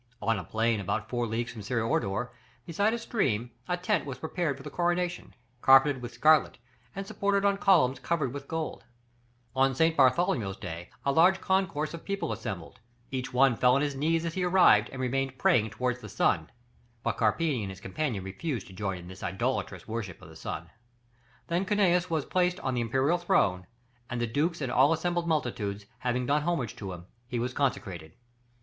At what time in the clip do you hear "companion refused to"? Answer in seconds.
17.79-18.73